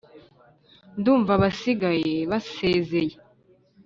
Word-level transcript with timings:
ndumva 0.99 1.31
abasigaye 1.37 2.13
basezeye, 2.31 3.15